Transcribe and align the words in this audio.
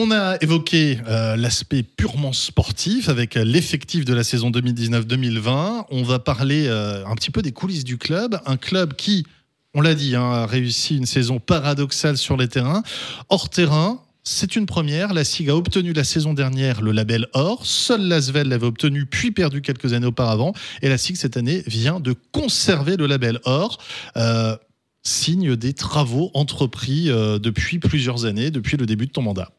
On 0.00 0.12
a 0.12 0.36
évoqué 0.40 1.00
euh, 1.08 1.34
l'aspect 1.34 1.82
purement 1.82 2.32
sportif 2.32 3.08
avec 3.08 3.34
l'effectif 3.34 4.04
de 4.04 4.14
la 4.14 4.22
saison 4.22 4.48
2019-2020. 4.52 5.86
On 5.90 6.04
va 6.04 6.20
parler 6.20 6.68
euh, 6.68 7.04
un 7.04 7.16
petit 7.16 7.32
peu 7.32 7.42
des 7.42 7.50
coulisses 7.50 7.82
du 7.82 7.98
club. 7.98 8.38
Un 8.46 8.56
club 8.56 8.94
qui, 8.94 9.26
on 9.74 9.80
l'a 9.80 9.96
dit, 9.96 10.14
hein, 10.14 10.22
a 10.22 10.46
réussi 10.46 10.96
une 10.96 11.04
saison 11.04 11.40
paradoxale 11.40 12.16
sur 12.16 12.36
les 12.36 12.46
terrains. 12.46 12.84
Hors 13.28 13.50
terrain, 13.50 14.00
c'est 14.22 14.54
une 14.54 14.66
première. 14.66 15.12
La 15.14 15.24
SIG 15.24 15.50
a 15.50 15.56
obtenu 15.56 15.92
la 15.92 16.04
saison 16.04 16.32
dernière 16.32 16.80
le 16.80 16.92
label 16.92 17.26
or. 17.32 17.66
Seul 17.66 18.02
l'Asvel 18.02 18.46
l'avait 18.46 18.68
obtenu 18.68 19.04
puis 19.04 19.32
perdu 19.32 19.62
quelques 19.62 19.94
années 19.94 20.06
auparavant. 20.06 20.52
Et 20.80 20.88
la 20.88 20.96
SIG 20.96 21.16
cette 21.16 21.36
année 21.36 21.64
vient 21.66 21.98
de 21.98 22.14
conserver 22.30 22.96
le 22.96 23.08
label 23.08 23.40
or. 23.42 23.78
Euh, 24.16 24.56
signe 25.02 25.56
des 25.56 25.72
travaux 25.72 26.30
entrepris 26.34 27.06
depuis 27.06 27.80
plusieurs 27.80 28.26
années, 28.26 28.52
depuis 28.52 28.76
le 28.76 28.86
début 28.86 29.06
de 29.06 29.12
ton 29.12 29.22
mandat. 29.22 29.50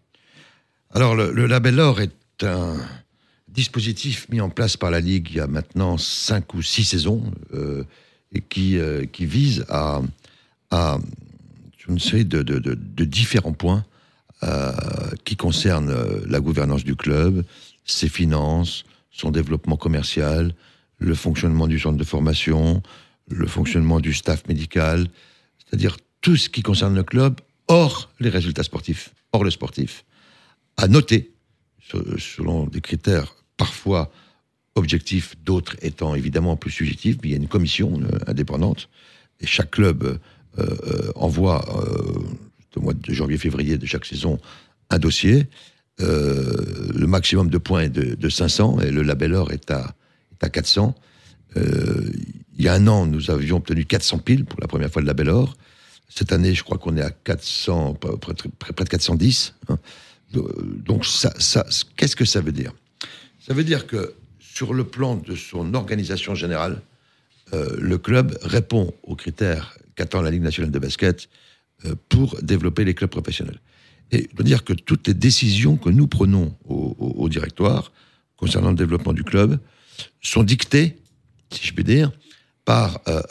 Alors, 0.92 1.16
le, 1.16 1.46
label 1.46 1.80
or 1.80 2.02
est 2.02 2.44
un 2.44 2.76
dispositif 3.48 4.28
mis 4.30 4.42
en 4.42 4.50
place 4.50 4.76
par 4.76 4.90
la 4.90 5.00
Ligue 5.00 5.28
il 5.30 5.38
y 5.38 5.40
a 5.40 5.46
maintenant 5.46 5.98
cinq 5.98 6.56
ou 6.56 6.64
six 6.64 6.84
saisons 6.84 7.32
euh, 7.54 7.84
et 8.34 8.42
qui, 8.42 8.80
euh, 8.80 9.06
qui 9.06 9.28
vise 9.28 9.66
à, 9.70 10.02
à 10.72 10.98
une 11.88 12.00
série 12.00 12.26
de, 12.26 12.42
de, 12.42 13.06
différents 13.06 13.54
points 13.54 13.86
euh, 14.44 14.72
qui 15.26 15.36
concernent 15.36 15.96
la 16.26 16.40
gouvernance 16.40 16.84
du 16.84 16.96
club, 16.96 17.44
ses 17.86 18.10
finances, 18.10 18.84
son 19.12 19.30
développement 19.30 19.78
commercial, 19.78 20.56
le 20.98 21.14
fonctionnement 21.14 21.68
du 21.68 21.80
centre 21.80 21.98
de 21.98 22.04
formation, 22.04 22.82
le 23.30 23.48
fonctionnement 23.48 24.00
du 24.00 24.14
staff 24.14 24.48
médical, 24.48 25.08
c'est-à-dire 25.60 25.98
tout 26.22 26.36
ce 26.36 26.50
qui 26.50 26.64
concerne 26.64 26.96
le 26.96 27.04
club 27.04 27.40
hors 27.68 28.10
les 28.20 28.30
résultats 28.30 28.64
sportifs, 28.64 29.14
hors 29.34 29.44
le 29.44 29.52
sportif 29.52 30.04
à 30.80 30.88
noter, 30.88 31.34
selon 32.18 32.66
des 32.66 32.80
critères 32.80 33.36
parfois 33.58 34.10
objectifs, 34.76 35.36
d'autres 35.44 35.76
étant 35.82 36.16
évidemment 36.16 36.56
plus 36.56 36.72
subjectifs, 36.72 37.18
mais 37.22 37.30
il 37.30 37.32
y 37.32 37.34
a 37.34 37.38
une 37.38 37.50
commission 37.50 38.00
euh, 38.02 38.18
indépendante, 38.28 38.88
et 39.42 39.46
chaque 39.46 39.72
club 39.72 40.04
euh, 40.04 40.18
euh, 40.58 41.12
envoie, 41.16 41.66
au 42.78 42.82
mois 42.82 42.94
de 42.94 43.14
janvier-février 43.14 43.78
de 43.78 43.86
chaque 43.86 44.06
saison, 44.06 44.40
un 44.90 45.00
dossier. 45.00 45.48
le 46.00 47.06
maximum 47.08 47.50
de 47.50 47.58
points 47.58 47.82
est 47.82 47.90
de, 47.90 48.30
500, 48.30 48.80
et 48.80 48.92
le 48.92 49.02
label 49.02 49.34
or 49.34 49.52
est 49.52 49.70
à, 49.72 49.96
est 50.32 50.46
à 50.46 50.50
400. 50.50 50.96
il 51.58 52.64
y 52.64 52.70
a 52.70 52.74
un 52.74 52.88
an, 52.88 53.06
nous 53.06 53.32
avions 53.32 53.58
obtenu 53.58 53.84
400 53.84 54.20
piles 54.20 54.46
pour 54.46 54.62
la 54.62 54.68
première 54.68 54.90
fois 54.90 55.02
le 55.02 55.08
label 55.08 55.28
or. 55.28 55.58
Cette 56.08 56.32
année, 56.32 56.56
je 56.56 56.64
crois 56.64 56.78
qu'on 56.78 56.96
est 56.96 57.04
à 57.04 57.12
400, 57.12 57.96
près, 57.96 58.34
de 58.34 58.90
410. 58.90 59.56
Hein. 59.68 59.78
Donc, 60.32 61.06
ça, 61.06 61.34
qu'est-ce 61.96 62.16
que 62.16 62.26
ça 62.26 62.42
veut 62.42 62.52
dire? 62.52 62.72
Ça 63.40 63.54
veut 63.54 63.64
dire 63.64 63.88
que 63.88 64.14
sur 64.40 64.74
le 64.74 64.84
plan 64.84 65.16
de 65.16 65.36
son 65.36 65.74
organisation 65.74 66.36
générale, 66.36 66.82
euh, 67.54 67.78
le 67.80 67.98
club 67.98 68.38
répond 68.44 68.94
aux 69.04 69.16
critères 69.16 69.78
qu'attend 69.96 70.22
la 70.22 70.32
Ligue 70.32 70.44
nationale 70.44 70.72
de 70.72 70.80
basket 70.80 71.30
euh, 71.86 71.96
pour 72.10 72.40
développer 72.42 72.84
les 72.86 72.94
clubs 72.94 73.10
professionnels. 73.10 73.60
Et 74.12 74.30
je 74.32 74.38
veux 74.38 74.44
dire 74.44 74.64
que 74.64 74.74
toutes 74.74 75.08
les 75.08 75.14
décisions 75.14 75.78
que 75.78 75.90
nous 75.90 76.08
prenons 76.08 76.56
au, 76.66 77.30
directoire 77.30 77.92
concernant 78.38 78.70
le 78.70 78.76
développement 78.76 79.14
du 79.14 79.24
club 79.24 79.60
sont 80.22 80.44
dictées, 80.44 80.98
si 81.52 81.68
je 81.68 81.74
puis 81.74 81.84
dire, 81.84 82.12
par 82.66 83.02
euh, 83.08 83.22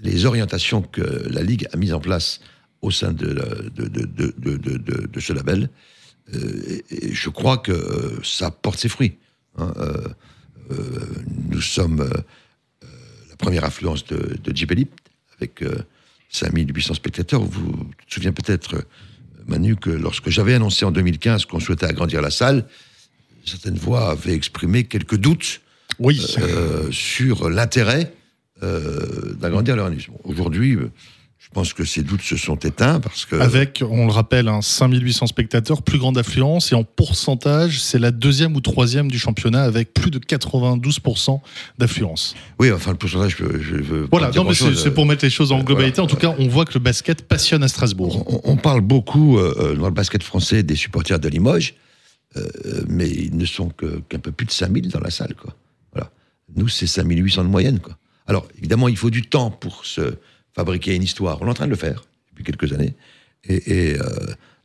les 0.00 0.26
orientations 0.26 0.82
que 0.82 1.28
la 1.28 1.42
Ligue 1.42 1.68
a 1.72 1.76
mises 1.76 1.92
en 1.92 2.00
place 2.00 2.40
au 2.82 2.90
sein 2.90 3.12
de 3.12 3.40
ce 5.20 5.32
label 5.32 5.70
euh, 6.32 6.80
et 6.90 7.12
je 7.12 7.28
crois 7.28 7.58
que 7.58 7.72
euh, 7.72 8.22
ça 8.22 8.50
porte 8.50 8.78
ses 8.78 8.88
fruits. 8.88 9.18
Hein, 9.58 9.72
euh, 10.70 10.96
nous 11.50 11.60
sommes 11.60 12.08
la 13.28 13.36
première 13.36 13.64
influence 13.64 14.06
de, 14.06 14.38
de 14.42 14.56
Djibelip, 14.56 14.90
avec 15.36 15.62
5800 16.30 16.94
spectateurs. 16.94 17.42
Vous 17.42 17.50
vous 17.50 17.90
souvenez 18.08 18.32
peut-être, 18.32 18.86
Manu, 19.46 19.76
que 19.76 19.90
lorsque 19.90 20.30
j'avais 20.30 20.54
annoncé 20.54 20.84
en 20.86 20.90
2015 20.90 21.44
qu'on 21.44 21.60
souhaitait 21.60 21.86
agrandir 21.86 22.22
la 22.22 22.30
salle, 22.30 22.64
certaines 23.44 23.76
voix 23.76 24.12
avaient 24.12 24.32
exprimé 24.32 24.84
quelques 24.84 25.16
doutes 25.16 25.60
oui. 25.98 26.24
sur 26.90 27.50
l'intérêt 27.50 28.12
d'agrandir 28.62 29.76
l'organisme. 29.76 30.12
Aujourd'hui, 30.24 30.78
je 31.44 31.50
pense 31.50 31.74
que 31.74 31.84
ces 31.84 32.02
doutes 32.02 32.22
se 32.22 32.38
sont 32.38 32.56
éteints 32.56 33.00
parce 33.00 33.26
que. 33.26 33.36
Avec, 33.36 33.84
on 33.86 34.06
le 34.06 34.12
rappelle, 34.12 34.48
un 34.48 34.62
5800 34.62 35.26
spectateurs, 35.26 35.82
plus 35.82 35.98
grande 35.98 36.16
affluence, 36.16 36.72
et 36.72 36.74
en 36.74 36.84
pourcentage, 36.84 37.82
c'est 37.82 37.98
la 37.98 38.10
deuxième 38.12 38.56
ou 38.56 38.62
troisième 38.62 39.10
du 39.10 39.18
championnat 39.18 39.62
avec 39.62 39.92
plus 39.92 40.10
de 40.10 40.18
92% 40.18 41.40
d'affluence. 41.76 42.34
Oui, 42.58 42.72
enfin, 42.72 42.92
le 42.92 42.96
pourcentage, 42.96 43.36
je, 43.36 43.76
veux. 43.76 44.08
Voilà, 44.10 44.30
non, 44.30 44.44
mais 44.44 44.54
c'est 44.54 44.94
pour 44.94 45.04
mettre 45.04 45.22
les 45.22 45.30
choses 45.30 45.52
en 45.52 45.62
globalité. 45.62 46.00
En 46.00 46.06
tout 46.06 46.16
cas, 46.16 46.34
on 46.38 46.48
voit 46.48 46.64
que 46.64 46.74
le 46.74 46.80
basket 46.80 47.28
passionne 47.28 47.62
à 47.62 47.68
Strasbourg. 47.68 48.24
On, 48.44 48.56
parle 48.56 48.80
beaucoup 48.80 49.36
euh, 49.36 49.54
euh, 49.58 49.74
dans 49.74 49.86
le 49.86 49.92
basket 49.92 50.22
français 50.22 50.62
des 50.62 50.76
supporters 50.76 51.18
de 51.18 51.28
Limoges, 51.28 51.74
euh, 52.36 52.48
mais 52.88 53.08
ils 53.08 53.36
ne 53.36 53.44
sont 53.44 53.68
qu'un 53.68 54.18
peu 54.18 54.32
plus 54.32 54.46
de 54.46 54.50
5000 54.50 54.88
dans 54.88 55.00
la 55.00 55.10
salle, 55.10 55.34
quoi. 55.34 55.54
Voilà. 55.92 56.10
Nous, 56.56 56.68
c'est 56.68 56.86
5800 56.86 57.44
de 57.44 57.48
moyenne, 57.48 57.80
quoi. 57.80 57.98
Alors, 58.26 58.48
évidemment, 58.56 58.88
il 58.88 58.96
faut 58.96 59.10
du 59.10 59.22
temps 59.22 59.50
pour 59.50 59.84
se 59.84 60.14
fabriquer 60.54 60.94
une 60.94 61.02
histoire. 61.02 61.40
On 61.42 61.46
est 61.46 61.50
en 61.50 61.54
train 61.54 61.66
de 61.66 61.70
le 61.70 61.76
faire 61.76 62.04
depuis 62.30 62.44
quelques 62.44 62.72
années. 62.72 62.94
Et, 63.44 63.96
euh, 63.98 64.04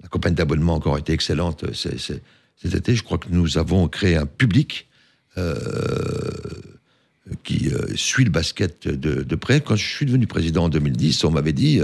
la 0.02 0.08
campagne 0.08 0.34
d'abonnement 0.34 0.74
a 0.74 0.78
encore 0.78 0.98
été 0.98 1.12
excellente 1.12 1.66
cet 1.74 2.76
été. 2.76 2.96
Je 2.96 3.04
crois 3.04 3.18
que 3.18 3.28
nous 3.30 3.58
avons 3.58 3.90
créé 3.90 4.16
un 4.16 4.26
public 4.26 4.88
euh, 5.38 5.56
qui 7.44 7.70
euh, 7.70 7.96
suit 7.96 8.24
le 8.24 8.30
basket 8.30 8.88
de, 8.88 9.36
près. 9.36 9.60
Quand 9.60 9.76
je 9.76 9.86
suis 9.86 10.06
devenu 10.06 10.26
président 10.26 10.66
en 10.66 10.70
2010, 10.70 11.26
on 11.26 11.32
m'avait 11.32 11.54
dit 11.54 11.82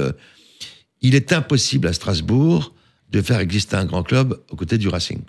il 1.01 1.13
est 1.13 1.33
impossible 1.33 1.87
à 1.87 1.93
Strasbourg 1.93 2.73
de 3.11 3.21
faire 3.21 3.39
exister 3.39 3.75
un 3.75 3.85
grand 3.85 4.03
club 4.03 4.39
aux 4.49 4.55
côtés 4.55 4.77
du 4.77 4.87
Racing. 4.87 5.21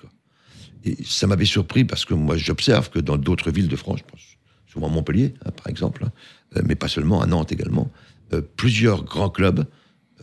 Et 0.85 0.97
ça 1.05 1.27
m'avait 1.27 1.45
surpris 1.45 1.85
parce 1.85 2.05
que 2.05 2.15
moi, 2.15 2.37
j'observe 2.37 2.91
que 2.91 3.01
dans 3.01 3.17
d'autres 3.17 3.51
villes 3.51 3.69
de 3.69 3.77
France, 3.77 3.99
je 3.99 4.11
pense 4.11 4.37
souvent 4.77 4.89
Montpellier, 4.89 5.35
hein, 5.45 5.51
par 5.51 5.69
exemple, 5.69 6.05
hein, 6.05 6.61
mais 6.65 6.75
pas 6.75 6.89
seulement, 6.89 7.23
à 7.23 7.27
Nantes 7.27 7.51
également, 7.51 7.91
euh, 7.91 8.16
plusieurs 8.57 9.05
grands 9.05 9.31
clubs 9.31 9.67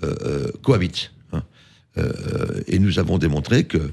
euh, 0.04 0.16
euh, 0.26 0.52
cohabitent. 0.62 1.12
Hein. 1.32 1.44
et 2.68 2.80
nous 2.80 3.00
avons 3.00 3.18
démontré 3.18 3.66
que, 3.66 3.92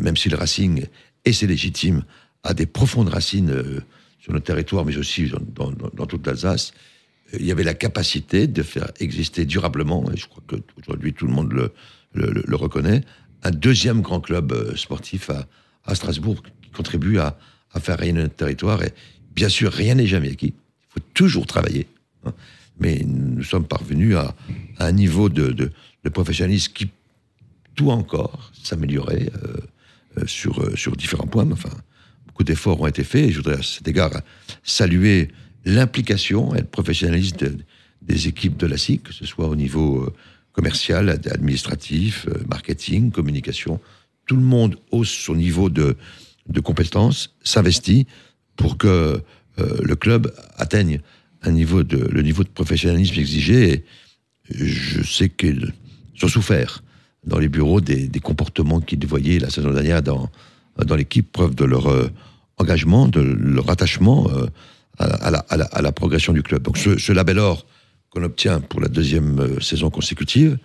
même 0.00 0.16
si 0.16 0.28
le 0.28 0.36
Racing, 0.36 0.86
et 1.24 1.32
c'est 1.32 1.46
légitime, 1.46 2.04
a 2.42 2.54
des 2.54 2.66
profondes 2.66 3.08
racines 3.08 3.52
sur 4.20 4.32
notre 4.32 4.44
territoire, 4.44 4.84
mais 4.84 4.96
aussi 4.96 5.30
dans, 5.54 6.06
toute 6.06 6.26
l'Alsace, 6.26 6.72
il 7.32 7.44
y 7.44 7.52
avait 7.52 7.64
la 7.64 7.74
capacité 7.74 8.46
de 8.46 8.62
faire 8.62 8.90
exister 9.00 9.44
durablement, 9.44 10.10
et 10.12 10.16
je 10.16 10.26
crois 10.28 10.42
qu'aujourd'hui 10.46 11.12
tout 11.12 11.26
le 11.26 11.32
monde 11.32 11.70
le, 12.12 12.56
reconnaît, 12.56 13.02
un 13.42 13.50
deuxième 13.50 14.00
grand 14.00 14.20
club 14.20 14.76
sportif 14.76 15.30
à, 15.84 15.94
Strasbourg 15.94 16.42
qui 16.62 16.70
contribue 16.70 17.18
à, 17.18 17.38
à, 17.72 17.80
faire 17.80 17.98
rayonner 17.98 18.22
notre 18.22 18.36
territoire. 18.36 18.82
Et 18.82 18.92
bien 19.34 19.48
sûr, 19.48 19.72
rien 19.72 19.96
n'est 19.96 20.06
jamais 20.06 20.30
acquis. 20.30 20.54
Il 20.56 20.92
faut 20.94 21.06
toujours 21.12 21.46
travailler. 21.46 21.86
Hein 22.24 22.32
mais 22.78 23.02
nous 23.06 23.44
sommes 23.44 23.66
parvenus 23.66 24.16
à, 24.16 24.34
un 24.78 24.92
niveau 24.92 25.28
de, 25.28 25.70
professionnalisme 26.12 26.72
qui 26.72 26.90
doit 27.76 27.94
encore 27.94 28.52
s'améliorer 28.62 29.30
euh, 29.44 29.56
euh, 30.18 30.26
sur, 30.26 30.60
euh, 30.60 30.76
sur 30.76 30.96
différents 30.96 31.26
points. 31.26 31.50
Enfin, 31.50 31.70
beaucoup 32.26 32.44
d'efforts 32.44 32.80
ont 32.80 32.86
été 32.86 33.04
faits 33.04 33.28
et 33.28 33.32
je 33.32 33.36
voudrais 33.36 33.58
à 33.58 33.62
cet 33.62 33.88
égard 33.88 34.12
saluer 34.62 35.28
l'implication 35.64 36.54
et 36.54 36.60
le 36.60 36.66
professionnalisme 36.66 37.36
des 38.02 38.28
équipes 38.28 38.56
de 38.56 38.66
la 38.66 38.76
SIC, 38.76 39.04
que 39.04 39.12
ce 39.12 39.24
soit 39.24 39.48
au 39.48 39.56
niveau 39.56 40.12
commercial, 40.52 41.08
administratif, 41.08 42.28
marketing, 42.48 43.10
communication. 43.10 43.80
Tout 44.26 44.36
le 44.36 44.42
monde 44.42 44.76
hausse 44.90 45.10
son 45.10 45.34
niveau 45.34 45.70
de, 45.70 45.96
de 46.48 46.60
compétence, 46.60 47.34
s'investit 47.42 48.06
pour 48.56 48.76
que 48.76 49.20
le 49.56 49.94
club 49.96 50.32
atteigne 50.56 51.00
un 51.44 51.52
niveau 51.52 51.82
de, 51.82 51.98
le 51.98 52.22
niveau 52.22 52.42
de 52.42 52.48
professionnalisme 52.48 53.18
exigé. 53.20 53.84
je 54.50 55.02
sais 55.02 55.28
qu'ils 55.28 55.72
ont 56.22 56.28
souffert 56.28 56.82
dans 57.26 57.38
les 57.38 57.48
bureaux 57.48 57.80
des, 57.80 58.08
comportements 58.20 58.80
qu'ils 58.80 59.06
voyaient 59.06 59.38
la 59.38 59.50
saison 59.50 59.72
dernière 59.72 60.02
dans, 60.02 60.30
dans 60.84 60.96
l'équipe, 60.96 61.30
preuve 61.30 61.54
de 61.54 61.64
leur 61.64 61.86
euh, 61.86 62.08
engagement, 62.58 63.08
de 63.08 63.20
leur 63.20 63.70
attachement 63.70 64.28
euh, 64.30 64.46
à, 64.98 65.30
la, 65.30 65.38
à, 65.38 65.82
la, 65.82 65.92
progression 65.92 66.32
du 66.32 66.42
club. 66.42 66.62
Donc 66.62 66.78
ce, 66.78 67.12
label 67.12 67.38
or 67.38 67.66
qu'on 68.10 68.22
obtient 68.22 68.60
pour 68.60 68.80
la 68.80 68.88
deuxième 68.88 69.40
euh, 69.40 69.60
saison 69.60 69.90
consécutive 69.90 70.58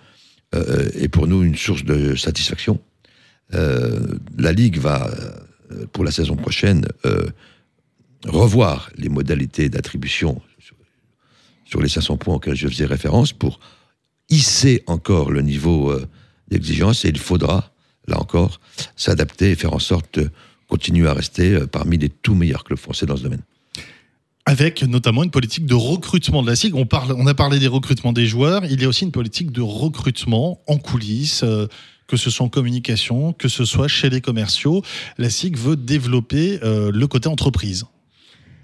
est 0.51 1.09
pour 1.09 1.27
nous 1.27 1.43
une 1.43 1.55
source 1.55 1.83
de 1.83 2.15
satisfaction. 2.15 2.79
la 3.51 4.51
Ligue 4.51 4.79
va, 4.79 5.07
pour 5.93 6.03
la 6.03 6.09
saison 6.09 6.35
prochaine, 6.35 6.87
revoir 8.25 8.89
les 8.97 9.09
modalités 9.09 9.69
d'attribution 9.69 10.41
sur 11.69 11.81
les 11.81 11.89
500 11.89 12.17
points 12.17 12.35
auxquels 12.35 12.55
je 12.55 12.67
faisais 12.67 12.85
référence 12.85 13.31
pour 13.31 13.59
hisser 14.29 14.83
encore 14.87 15.31
le 15.31 15.41
niveau 15.41 15.91
euh, 15.91 16.07
d'exigence 16.49 17.05
et 17.05 17.09
il 17.09 17.19
faudra, 17.19 17.71
là 18.07 18.19
encore, 18.19 18.59
s'adapter 18.95 19.51
et 19.51 19.55
faire 19.55 19.73
en 19.73 19.79
sorte 19.79 20.19
de 20.19 20.31
continuer 20.67 21.07
à 21.07 21.13
rester 21.13 21.59
parmi 21.71 21.97
les 21.97 22.09
tout 22.09 22.35
meilleurs 22.35 22.63
clubs 22.63 22.79
français 22.79 23.05
dans 23.05 23.17
ce 23.17 23.23
domaine 23.23 23.43
avec 24.45 24.81
notamment 24.81 25.23
une 25.23 25.29
politique 25.29 25.67
de 25.67 25.75
recrutement 25.75 26.41
de 26.41 26.47
la 26.47 26.55
SIG. 26.55 26.73
On, 26.73 26.87
parle, 26.87 27.13
on 27.15 27.27
a 27.27 27.35
parlé 27.35 27.59
des 27.59 27.67
recrutements 27.67 28.13
des 28.13 28.25
joueurs, 28.25 28.65
il 28.65 28.81
y 28.81 28.85
a 28.85 28.87
aussi 28.87 29.03
une 29.03 29.11
politique 29.11 29.51
de 29.51 29.61
recrutement 29.61 30.59
en 30.65 30.77
coulisses, 30.79 31.45
que 32.07 32.17
ce 32.17 32.31
soit 32.31 32.47
en 32.47 32.49
communication, 32.49 33.31
que 33.33 33.47
ce 33.47 33.63
soit 33.63 33.87
chez 33.87 34.09
les 34.09 34.21
commerciaux. 34.21 34.81
La 35.19 35.29
SIG 35.29 35.55
veut 35.55 35.75
développer 35.75 36.59
le 36.63 37.05
côté 37.05 37.29
entreprise. 37.29 37.85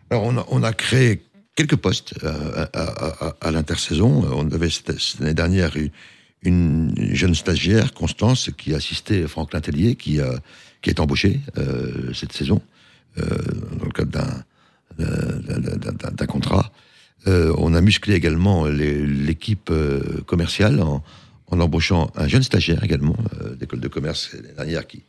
Alors 0.10 0.24
on 0.24 0.38
a, 0.38 0.46
on 0.50 0.63
a 0.63 0.74
créé 0.74 1.22
quelques 1.56 1.78
postes 1.78 2.13
euh, 2.24 2.66
à, 3.42 3.52
l'intersaison. 3.52 4.24
On 4.31 4.52
avait 4.52 4.69
l'année 5.19 5.34
dernière 5.34 5.74
une 6.44 6.94
jeune 7.13 7.34
stagiaire, 7.34 7.94
Constance, 7.94 8.52
qui 8.56 8.75
assistait 8.75 9.28
Franck 9.28 9.50
Tellier, 9.62 9.96
qui, 9.96 10.19
qui 10.81 10.90
est 10.90 11.00
embauché 11.00 11.40
euh, 11.57 12.13
cette 12.13 12.34
saison 12.34 12.62
euh, 13.18 13.24
dans 13.80 13.86
le 13.86 13.92
cadre 13.92 14.44
d'un 14.98 16.25
contrat. 16.28 16.72
on 17.25 17.74
a 17.74 17.81
musclé 17.81 18.13
également 18.13 18.66
l'équipe 18.66 19.72
commerciale 20.25 20.80
en, 20.81 21.04
embauchant 21.51 22.12
un 22.16 22.28
jeune 22.28 22.44
stagiaire 22.44 22.84
également 22.84 23.18
d'école 23.60 23.81
de 23.81 23.90
commerce 23.90 24.31
l'année 24.34 24.54
dernière 24.56 24.88
qui, 24.88 25.04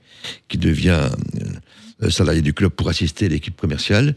qui 0.49 0.59
devient 0.59 1.09
salarié 2.09 2.43
du 2.43 2.53
club 2.53 2.73
pour 2.73 2.89
assister 2.89 3.29
l'équipe 3.29 3.57
commerciale. 3.57 4.17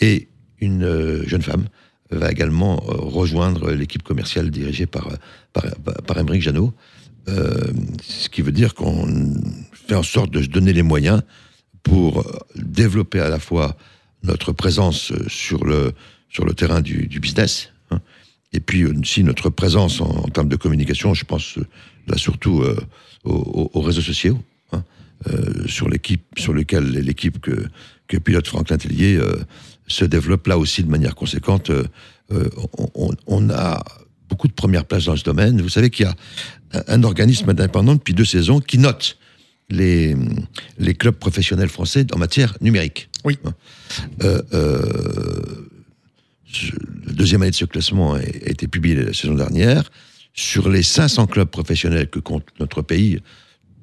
et 0.00 0.28
une 0.60 0.84
euh, 0.84 1.26
jeune 1.26 1.42
femme 1.42 1.68
va 2.10 2.30
également 2.30 2.82
euh, 2.88 2.92
rejoindre 2.94 3.70
l'équipe 3.70 4.02
commerciale 4.02 4.50
dirigée 4.50 4.86
par, 4.86 5.08
par, 5.52 5.64
par 6.06 6.18
Émeric 6.18 6.42
Janot. 6.42 6.72
Euh, 7.28 7.72
ce 8.02 8.28
qui 8.28 8.40
veut 8.40 8.52
dire 8.52 8.74
qu'on 8.74 9.34
fait 9.72 9.94
en 9.94 10.02
sorte 10.02 10.30
de 10.30 10.42
se 10.42 10.48
donner 10.48 10.72
les 10.72 10.82
moyens 10.82 11.22
pour 11.82 12.24
développer 12.56 13.20
à 13.20 13.28
la 13.28 13.38
fois 13.38 13.76
notre 14.22 14.52
présence 14.52 15.12
sur 15.28 15.64
le, 15.64 15.92
sur 16.30 16.44
le 16.44 16.54
terrain 16.54 16.80
du, 16.80 17.06
business, 17.20 17.70
hein, 17.90 18.00
et 18.52 18.60
puis 18.60 18.84
aussi 18.86 19.22
notre 19.24 19.50
présence 19.50 20.00
en, 20.00 20.22
termes 20.28 20.48
de 20.48 20.56
communication, 20.56 21.14
je 21.14 21.24
pense 21.24 21.58
là 22.06 22.16
surtout 22.16 22.64
aux, 23.24 23.80
réseaux 23.80 24.02
sociaux, 24.02 24.38
hein, 24.72 24.82
sur 25.66 25.88
l'équipe, 25.88 26.24
sur 26.38 26.52
lequel 26.52 26.90
l'équipe 26.90 27.40
que, 27.40 27.68
que 28.08 28.16
pilote 28.16 28.48
Franklin 28.48 28.78
Tellier 28.78 29.20
se 29.88 30.04
développe 30.04 30.46
là 30.46 30.58
aussi 30.58 30.82
de 30.82 30.90
manière 30.90 31.14
conséquente. 31.14 31.70
Euh, 31.70 31.84
euh, 32.30 32.48
on, 33.26 33.50
a 33.50 33.82
beaucoup 34.28 34.48
de 34.48 34.52
premières 34.52 34.84
places 34.84 35.06
dans 35.06 35.16
ce 35.16 35.24
domaine. 35.24 35.60
Vous 35.60 35.70
savez 35.70 35.90
qu'il 35.90 36.06
y 36.06 36.08
a 36.08 36.14
un 36.86 37.02
organisme 37.02 37.48
indépendant 37.48 37.94
depuis 37.94 38.14
deux 38.14 38.26
saisons 38.26 38.60
qui 38.60 38.78
note 38.78 39.18
les, 39.70 40.14
les 40.78 40.94
clubs 40.94 41.14
professionnels 41.14 41.70
français 41.70 42.06
en 42.12 42.18
matière 42.18 42.54
numérique. 42.60 43.08
Oui. 43.24 43.38
Euh, 44.22 44.42
la 47.06 47.12
deuxième 47.12 47.42
année 47.42 47.50
de 47.50 47.56
ce 47.56 47.64
classement 47.64 48.14
a 48.14 48.22
été 48.22 48.68
publiée 48.68 49.02
la 49.02 49.14
saison 49.14 49.34
dernière. 49.34 49.90
Sur 50.34 50.68
les 50.68 50.82
500 50.82 51.26
clubs 51.26 51.48
professionnels 51.48 52.08
que 52.08 52.18
compte 52.18 52.44
notre 52.60 52.82
pays, 52.82 53.20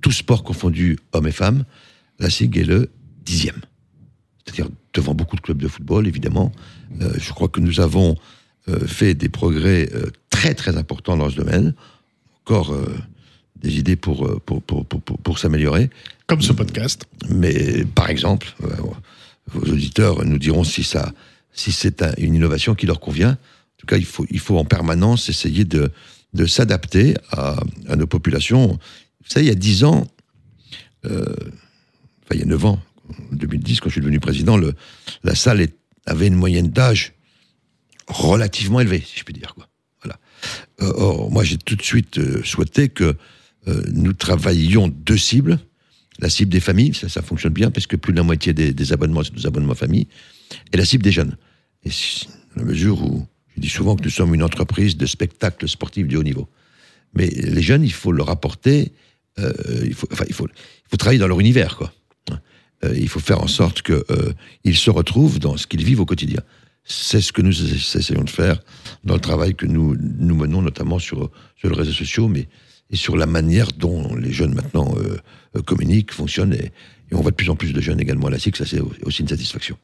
tous 0.01 0.11
sports 0.11 0.43
confondus, 0.43 0.97
hommes 1.11 1.27
et 1.27 1.31
femmes, 1.31 1.65
la 2.19 2.29
SIG 2.29 2.57
est 2.57 2.63
le 2.63 2.91
dixième. 3.23 3.61
C'est-à-dire 4.45 4.69
devant 4.93 5.13
beaucoup 5.13 5.35
de 5.35 5.41
clubs 5.41 5.57
de 5.57 5.67
football, 5.67 6.07
évidemment. 6.07 6.51
Euh, 7.01 7.11
je 7.17 7.33
crois 7.33 7.47
que 7.47 7.59
nous 7.59 7.79
avons 7.79 8.15
euh, 8.69 8.85
fait 8.85 9.13
des 9.13 9.29
progrès 9.29 9.89
euh, 9.93 10.11
très 10.29 10.53
très 10.53 10.77
importants 10.77 11.17
dans 11.17 11.29
ce 11.29 11.35
domaine. 11.35 11.73
Encore 12.41 12.77
des 13.55 13.79
idées 13.79 13.95
pour, 13.95 14.39
pour, 14.41 14.61
pour, 14.61 14.85
pour, 14.85 15.01
pour 15.01 15.39
s'améliorer. 15.39 15.89
Comme 16.27 16.43
ce 16.43 16.53
podcast. 16.53 17.05
Mais 17.27 17.83
par 17.95 18.11
exemple, 18.11 18.53
vos 19.47 19.61
auditeurs 19.61 20.23
nous 20.23 20.37
diront 20.37 20.63
si, 20.63 20.83
ça, 20.83 21.11
si 21.53 21.71
c'est 21.71 22.03
une 22.19 22.35
innovation 22.35 22.75
qui 22.75 22.85
leur 22.85 22.99
convient. 22.99 23.31
En 23.31 23.77
tout 23.79 23.87
cas, 23.87 23.97
il 23.97 24.05
faut, 24.05 24.27
il 24.29 24.39
faut 24.39 24.59
en 24.59 24.65
permanence 24.65 25.27
essayer 25.27 25.65
de, 25.65 25.91
de 26.35 26.45
s'adapter 26.45 27.15
à, 27.31 27.55
à, 27.87 27.95
nos 27.95 28.05
populations. 28.05 28.67
Vous 28.67 29.29
savez, 29.29 29.47
il 29.47 29.49
y 29.49 29.51
a 29.51 29.55
dix 29.55 29.85
ans, 29.85 30.05
enfin 31.03 31.15
il 32.33 32.41
y 32.41 32.43
a 32.43 32.45
neuf 32.45 32.63
ans, 32.63 32.79
en 33.09 33.35
2010, 33.35 33.79
quand 33.79 33.89
je 33.89 33.93
suis 33.93 34.01
devenu 34.01 34.19
président, 34.19 34.57
la 35.23 35.35
salle 35.35 35.67
avait 36.05 36.27
une 36.27 36.35
moyenne 36.35 36.69
d'âge 36.69 37.13
relativement 38.07 38.79
élevée, 38.79 39.03
si 39.05 39.19
je 39.19 39.23
puis 39.23 39.33
dire. 39.33 39.55
Euh, 40.81 40.91
or, 40.95 41.31
moi, 41.31 41.43
j'ai 41.43 41.57
tout 41.57 41.75
de 41.75 41.81
suite 41.81 42.17
euh, 42.17 42.43
souhaité 42.43 42.89
que 42.89 43.15
euh, 43.67 43.83
nous 43.91 44.13
travaillions 44.13 44.87
deux 44.87 45.17
cibles. 45.17 45.59
La 46.19 46.29
cible 46.29 46.51
des 46.51 46.59
familles, 46.59 46.93
ça, 46.93 47.09
ça 47.09 47.21
fonctionne 47.21 47.53
bien, 47.53 47.71
parce 47.71 47.87
que 47.87 47.95
plus 47.95 48.13
de 48.13 48.17
la 48.17 48.23
moitié 48.23 48.53
des, 48.53 48.93
abonnements, 48.93 49.23
c'est 49.23 49.33
des 49.33 49.45
abonnements 49.45 49.75
famille, 49.75 50.07
et 50.71 50.77
la 50.77 50.85
cible 50.85 51.03
des 51.03 51.11
jeunes. 51.11 51.35
Et 51.83 51.89
dans 52.55 52.61
la 52.61 52.67
mesure 52.67 53.01
où 53.03 53.27
je 53.55 53.61
dis 53.61 53.69
souvent 53.69 53.95
que 53.95 54.03
nous 54.03 54.09
sommes 54.09 54.33
une 54.33 54.43
entreprise 54.43 54.95
de 54.97 55.05
spectacles 55.05 55.67
sportifs 55.67 56.07
du 56.07 56.15
haut 56.15 56.23
niveau. 56.23 56.47
Mais 57.13 57.27
les 57.27 57.61
jeunes, 57.61 57.83
il 57.83 57.91
faut 57.91 58.11
leur 58.11 58.29
apporter, 58.29 58.93
il, 59.37 59.93
faut, 59.93 60.07
enfin, 60.11 60.25
il 60.27 60.33
faut 60.33 60.47
travailler 60.97 61.19
dans 61.19 61.27
leur 61.27 61.39
univers, 61.39 61.75
quoi. 61.77 61.93
Euh, 62.85 62.93
il 62.97 63.09
faut 63.09 63.19
faire 63.19 63.41
en 63.41 63.47
sorte 63.47 63.81
qu'ils 63.81 64.03
euh, 64.11 64.73
se 64.73 64.89
retrouvent 64.89 65.39
dans 65.39 65.57
ce 65.57 65.67
qu'ils 65.67 65.83
vivent 65.83 66.01
au 66.01 66.05
quotidien. 66.05 66.41
C'est 66.83 67.21
ce 67.21 67.33
que 67.33 67.41
nous 67.41 67.63
essayons 67.97 68.23
de 68.23 68.29
faire 68.29 68.61
dans 69.03 69.15
le 69.15 69.19
travail 69.19 69.55
que 69.55 69.65
nous, 69.65 69.95
menons, 69.95 70.61
notamment 70.61 70.99
sur, 70.99 71.31
sur 71.57 71.69
les 71.69 71.75
réseaux 71.75 71.93
sociaux, 71.93 72.27
mais 72.27 72.47
et 72.91 72.95
sur 72.95 73.17
la 73.17 73.25
manière 73.25 73.69
dont 73.71 74.13
les 74.15 74.31
jeunes 74.31 74.53
maintenant 74.53 74.93
euh, 74.99 75.61
communiquent, 75.63 76.11
fonctionnent. 76.11 76.53
Et, 76.53 76.71
et, 77.11 77.15
on 77.15 77.21
voit 77.21 77.31
de 77.31 77.35
plus 77.35 77.49
en 77.49 77.55
plus 77.55 77.73
de 77.73 77.81
jeunes 77.81 77.99
également 77.99 78.27
à 78.27 78.29
la 78.29 78.37
SIC, 78.37 78.55
ça 78.55 78.65
c'est 78.65 78.79
aussi 79.03 79.21
une 79.23 79.27
satisfaction. 79.27 79.75